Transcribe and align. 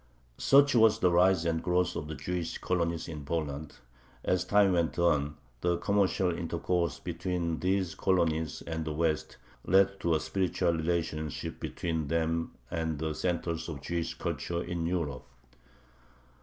Such 0.39 0.73
was 0.73 0.97
the 0.97 1.11
rise 1.11 1.45
and 1.45 1.61
growth 1.61 1.95
of 1.95 2.07
the 2.07 2.15
Jewish 2.15 2.57
colonies 2.57 3.07
in 3.07 3.23
Poland. 3.23 3.75
As 4.23 4.43
time 4.43 4.71
went 4.73 4.97
on, 4.97 5.37
the 5.61 5.77
commercial 5.77 6.35
intercourse 6.35 6.97
between 6.99 7.59
these 7.59 7.93
colonies 7.93 8.63
and 8.65 8.83
the 8.83 8.93
West 8.93 9.37
led 9.63 9.99
to 9.99 10.15
a 10.15 10.19
spiritual 10.19 10.73
relationship 10.73 11.59
between 11.59 12.07
them 12.07 12.53
and 12.71 12.97
the 12.97 13.13
centers 13.13 13.69
of 13.69 13.81
Jewish 13.83 14.15
culture 14.15 14.63
in 14.63 14.87
Europe. 14.87 15.27